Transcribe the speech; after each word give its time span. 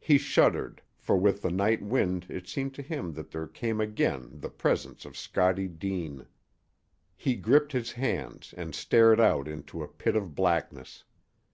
He 0.00 0.18
shuddered, 0.18 0.82
for 0.98 1.16
with 1.16 1.42
the 1.42 1.52
night 1.52 1.80
wind 1.80 2.26
it 2.28 2.48
seemed 2.48 2.74
to 2.74 2.82
him 2.82 3.12
that 3.12 3.30
there 3.30 3.46
came 3.46 3.80
again 3.80 4.40
the 4.40 4.50
presence 4.50 5.04
of 5.04 5.16
Scottie 5.16 5.68
Deane. 5.68 6.26
He 7.14 7.36
gripped 7.36 7.70
his 7.70 7.92
hands 7.92 8.52
and 8.56 8.74
stared 8.74 9.20
out 9.20 9.46
into 9.46 9.84
a 9.84 9.88
pit 9.88 10.16
of 10.16 10.34
blackness. 10.34 11.04